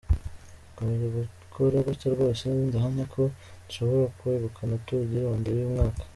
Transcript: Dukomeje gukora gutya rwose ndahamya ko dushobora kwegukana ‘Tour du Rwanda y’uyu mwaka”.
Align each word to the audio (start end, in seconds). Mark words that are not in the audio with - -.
Dukomeje 0.65 1.05
gukora 1.17 1.77
gutya 1.87 2.07
rwose 2.15 2.43
ndahamya 2.67 3.05
ko 3.13 3.21
dushobora 3.65 4.05
kwegukana 4.17 4.81
‘Tour 4.85 5.01
du 5.09 5.19
Rwanda 5.23 5.47
y’uyu 5.49 5.73
mwaka”. 5.75 6.01